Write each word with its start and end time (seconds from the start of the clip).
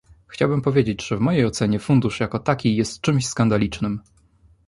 Chciałbym 0.27 0.61
powiedzieć, 0.61 1.07
że 1.07 1.17
w 1.17 1.19
mojej 1.19 1.45
ocenie 1.45 1.79
fundusz 1.79 2.19
jako 2.19 2.39
taki 2.39 2.75
jest 2.75 3.01
czymś 3.01 3.27
skandalicznym 3.27 3.99